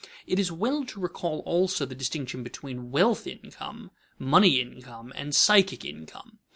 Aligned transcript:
It 0.25 0.39
is 0.39 0.51
well 0.51 0.83
to 0.87 0.99
recall 0.99 1.41
also 1.41 1.85
the 1.85 1.93
distinction 1.93 2.41
between 2.41 2.89
wealth 2.89 3.27
income, 3.27 3.91
money 4.17 4.59
income, 4.59 5.13
and 5.15 5.35
psychic 5.35 5.85
income. 5.85 6.39